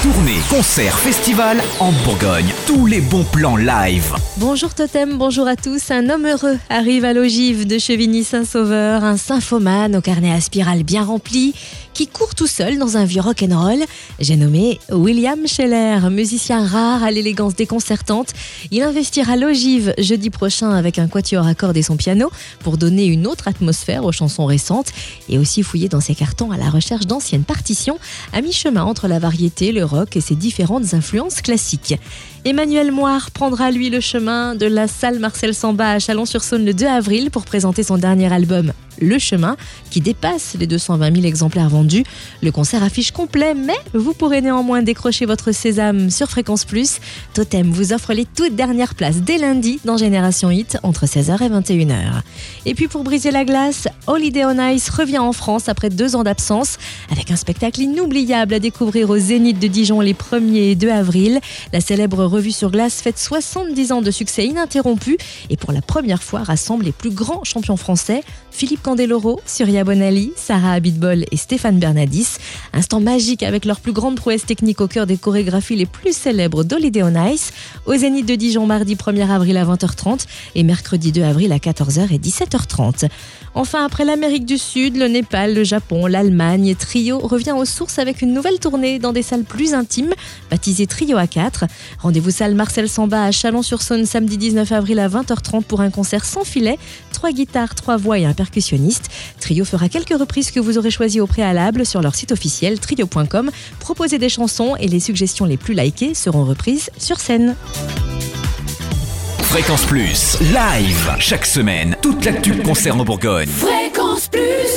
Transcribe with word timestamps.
Tournée, 0.00 0.38
concert, 0.48 0.96
festival 0.96 1.60
en 1.80 1.90
Bourgogne. 2.04 2.46
Tous 2.68 2.86
les 2.86 3.00
bons 3.00 3.24
plans 3.24 3.56
live. 3.56 4.14
Bonjour 4.36 4.72
Totem, 4.72 5.18
bonjour 5.18 5.48
à 5.48 5.56
tous. 5.56 5.90
Un 5.90 6.08
homme 6.08 6.24
heureux 6.24 6.56
arrive 6.70 7.04
à 7.04 7.12
l'ogive 7.12 7.66
de 7.66 7.78
Chevigny-Saint-Sauveur, 7.78 9.02
un 9.02 9.16
symphomane 9.16 9.96
au 9.96 10.00
carnet 10.00 10.30
à 10.30 10.40
spirale 10.40 10.84
bien 10.84 11.02
rempli, 11.02 11.52
qui 11.94 12.06
court 12.06 12.36
tout 12.36 12.46
seul 12.46 12.78
dans 12.78 12.96
un 12.96 13.04
vieux 13.04 13.20
rock'n'roll. 13.20 13.80
J'ai 14.20 14.36
nommé 14.36 14.78
William 14.92 15.48
Scheller, 15.48 15.98
musicien 16.10 16.64
rare 16.64 17.02
à 17.02 17.10
l'élégance 17.10 17.56
déconcertante. 17.56 18.28
Il 18.70 18.84
investira 18.84 19.34
l'ogive 19.34 19.94
jeudi 19.98 20.30
prochain 20.30 20.70
avec 20.70 21.00
un 21.00 21.08
quatuor 21.08 21.44
à 21.44 21.56
cordes 21.56 21.76
et 21.76 21.82
son 21.82 21.96
piano 21.96 22.30
pour 22.60 22.78
donner 22.78 23.06
une 23.06 23.26
autre 23.26 23.48
atmosphère 23.48 24.04
aux 24.04 24.12
chansons 24.12 24.46
récentes 24.46 24.92
et 25.28 25.38
aussi 25.38 25.64
fouiller 25.64 25.88
dans 25.88 26.00
ses 26.00 26.14
cartons 26.14 26.52
à 26.52 26.56
la 26.56 26.70
recherche 26.70 27.06
d'anciennes 27.06 27.42
partitions 27.42 27.98
à 28.32 28.42
mi-chemin 28.42 28.84
entre 28.84 29.08
la 29.08 29.18
variété, 29.18 29.72
le 29.72 29.87
rock 29.88 30.16
et 30.16 30.20
ses 30.20 30.36
différentes 30.36 30.94
influences 30.94 31.40
classiques. 31.42 31.96
Emmanuel 32.44 32.92
Moire 32.92 33.30
prendra 33.32 33.70
lui 33.70 33.90
le 33.90 34.00
chemin 34.00 34.54
de 34.54 34.66
la 34.66 34.86
salle 34.86 35.18
Marcel 35.18 35.54
Samba 35.54 35.92
à 35.92 35.98
Chalon-sur-Saône 35.98 36.64
le 36.64 36.72
2 36.72 36.86
avril 36.86 37.30
pour 37.30 37.44
présenter 37.44 37.82
son 37.82 37.98
dernier 37.98 38.32
album 38.32 38.72
Le 39.00 39.18
Chemin, 39.18 39.56
qui 39.90 40.00
dépasse 40.00 40.56
les 40.58 40.66
220 40.66 41.14
000 41.16 41.26
exemplaires 41.26 41.68
vendus. 41.68 42.04
Le 42.42 42.50
concert 42.52 42.82
affiche 42.82 43.10
complet, 43.10 43.54
mais 43.54 43.76
vous 43.92 44.14
pourrez 44.14 44.40
néanmoins 44.40 44.82
décrocher 44.82 45.26
votre 45.26 45.52
sésame 45.52 46.10
sur 46.10 46.28
Fréquence 46.30 46.64
Plus. 46.64 47.00
Totem 47.34 47.70
vous 47.70 47.92
offre 47.92 48.12
les 48.12 48.24
toutes 48.24 48.54
dernières 48.54 48.94
places 48.94 49.20
dès 49.20 49.38
lundi 49.38 49.80
dans 49.84 49.96
Génération 49.96 50.50
Hit 50.50 50.78
entre 50.84 51.06
16h 51.06 51.42
et 51.42 51.48
21h. 51.48 52.22
Et 52.66 52.74
puis 52.74 52.86
pour 52.86 53.02
briser 53.02 53.30
la 53.32 53.44
glace, 53.44 53.88
Holiday 54.06 54.44
on 54.44 54.68
Ice 54.68 54.88
revient 54.90 55.18
en 55.18 55.32
France 55.32 55.68
après 55.68 55.90
deux 55.90 56.14
ans 56.16 56.22
d'absence 56.22 56.78
avec 57.10 57.30
un 57.30 57.36
spectacle 57.36 57.80
inoubliable 57.80 58.54
à 58.54 58.58
découvrir 58.60 59.10
au 59.10 59.18
Zénith 59.18 59.58
de 59.58 59.66
Dijon 59.66 60.00
les 60.00 60.14
1er 60.14 60.70
et 60.70 60.74
2 60.76 60.88
avril. 60.88 61.40
Revue 62.38 62.52
sur 62.52 62.70
glace 62.70 63.02
fête 63.02 63.18
70 63.18 63.90
ans 63.90 64.00
de 64.00 64.12
succès 64.12 64.46
ininterrompu 64.46 65.18
et 65.50 65.56
pour 65.56 65.72
la 65.72 65.82
première 65.82 66.22
fois 66.22 66.44
rassemble 66.44 66.84
les 66.84 66.92
plus 66.92 67.10
grands 67.10 67.42
champions 67.42 67.76
français 67.76 68.22
Philippe 68.52 68.82
Candeloro, 68.82 69.40
Surya 69.44 69.82
Bonali, 69.82 70.32
Sarah 70.36 70.72
Abitbol 70.72 71.24
et 71.30 71.36
Stéphane 71.36 71.78
Bernadis. 71.80 72.38
Instant 72.72 73.00
magique 73.00 73.42
avec 73.42 73.64
leurs 73.64 73.80
plus 73.80 73.92
grandes 73.92 74.16
prouesses 74.16 74.46
techniques 74.46 74.80
au 74.80 74.86
cœur 74.86 75.06
des 75.06 75.16
chorégraphies 75.16 75.74
les 75.74 75.86
plus 75.86 76.16
célèbres 76.16 76.62
d'Holiday 76.62 77.02
on 77.02 77.26
Ice 77.26 77.52
au 77.86 77.96
Zénith 77.96 78.26
de 78.26 78.36
Dijon 78.36 78.66
mardi 78.66 78.94
1er 78.94 79.28
avril 79.30 79.56
à 79.56 79.64
20h30 79.64 80.26
et 80.54 80.62
mercredi 80.62 81.10
2 81.10 81.22
avril 81.22 81.52
à 81.52 81.58
14h 81.58 82.12
et 82.12 82.18
17h30. 82.18 83.08
Enfin, 83.54 83.84
après 83.84 84.04
l'Amérique 84.04 84.44
du 84.44 84.58
Sud, 84.58 84.96
le 84.96 85.08
Népal, 85.08 85.54
le 85.54 85.64
Japon, 85.64 86.06
l'Allemagne, 86.06 86.76
Trio 86.76 87.18
revient 87.18 87.54
aux 87.56 87.64
sources 87.64 87.98
avec 87.98 88.22
une 88.22 88.32
nouvelle 88.32 88.60
tournée 88.60 88.98
dans 88.98 89.12
des 89.12 89.22
salles 89.22 89.44
plus 89.44 89.74
intimes, 89.74 90.12
baptisée 90.50 90.86
Trio 90.86 91.16
A4. 91.16 91.66
Rendez-vous 92.18 92.36
salle 92.36 92.56
Marcel 92.56 92.88
Samba 92.88 93.26
à 93.26 93.30
Chalon-sur-Saône 93.30 94.04
samedi 94.04 94.38
19 94.38 94.72
avril 94.72 94.98
à 94.98 95.08
20h30 95.08 95.62
pour 95.62 95.82
un 95.82 95.90
concert 95.90 96.24
sans 96.24 96.42
filet, 96.42 96.76
trois 97.12 97.30
guitares, 97.30 97.76
trois 97.76 97.96
voix 97.96 98.18
et 98.18 98.24
un 98.24 98.32
percussionniste. 98.32 99.08
Trio 99.38 99.64
fera 99.64 99.88
quelques 99.88 100.18
reprises 100.18 100.50
que 100.50 100.58
vous 100.58 100.78
aurez 100.78 100.90
choisies 100.90 101.20
au 101.20 101.28
préalable 101.28 101.86
sur 101.86 102.02
leur 102.02 102.16
site 102.16 102.32
officiel 102.32 102.80
trio.com. 102.80 103.52
Proposez 103.78 104.18
des 104.18 104.28
chansons 104.28 104.74
et 104.80 104.88
les 104.88 104.98
suggestions 104.98 105.44
les 105.44 105.56
plus 105.56 105.74
likées 105.74 106.12
seront 106.12 106.44
reprises 106.44 106.90
sur 106.98 107.20
scène. 107.20 107.54
Fréquence 109.42 109.84
Plus. 109.84 110.38
Live. 110.40 111.14
Chaque 111.20 111.46
semaine, 111.46 111.96
toute 112.02 112.24
l'actu 112.24 112.56
concerne 112.56 113.00
en 113.00 113.04
Bourgogne. 113.04 113.48
Fréquence 113.48 114.26
Plus 114.26 114.67